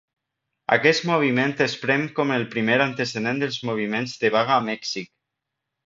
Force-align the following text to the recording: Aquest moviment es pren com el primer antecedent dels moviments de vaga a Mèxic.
Aquest 0.75 1.05
moviment 1.09 1.53
es 1.67 1.75
pren 1.83 2.07
com 2.21 2.35
el 2.37 2.47
primer 2.57 2.81
antecedent 2.89 3.45
dels 3.45 3.63
moviments 3.71 4.21
de 4.25 4.37
vaga 4.39 4.61
a 4.61 4.69
Mèxic. 4.73 5.17